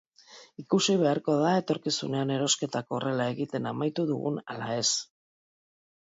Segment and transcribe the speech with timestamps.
[0.61, 4.87] Ikusi beharko da etorkizunean erosketak horrela egiten amaitu dugun ala ez.